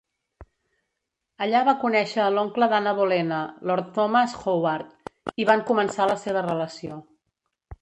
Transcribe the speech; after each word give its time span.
Allà 1.45 1.59
va 1.67 1.75
conèixer 1.83 2.23
a 2.23 2.31
l'oncle 2.37 2.69
d'Ana 2.71 2.93
Bolena, 3.01 3.43
Lord 3.73 3.93
Thomas 3.99 4.33
Howard, 4.41 5.13
i 5.45 5.49
van 5.51 5.65
començar 5.69 6.09
la 6.15 6.17
seva 6.27 6.45
relació. 6.49 6.99